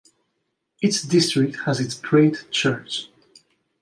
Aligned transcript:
Each 0.81 1.03
district 1.07 1.57
has 1.65 1.79
its 1.79 1.93
Great 1.93 2.45
Church. 2.49 3.11